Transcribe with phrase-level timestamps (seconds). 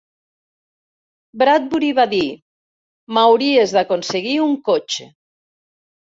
[1.41, 2.23] Bradbury va dir:
[3.19, 5.09] "M'hauries d'aconseguir un cotxe".